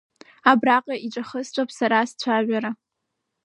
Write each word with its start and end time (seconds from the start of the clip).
Абраҟа 0.51 0.95
иҿахысҵәап 1.05 1.69
сара 1.77 2.07
сцәажәара. 2.09 2.71